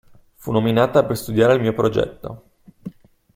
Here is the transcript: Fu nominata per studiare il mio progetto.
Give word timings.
Fu 0.33 0.51
nominata 0.51 1.05
per 1.05 1.15
studiare 1.15 1.53
il 1.53 1.61
mio 1.61 1.73
progetto. 1.75 2.43